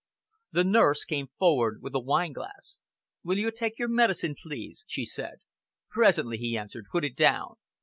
[0.51, 2.81] The nurse came forward with a wineglass.
[3.23, 5.41] "Will you take your medicine, please?" she said.
[5.91, 7.57] "Presently," he answered, "put it down."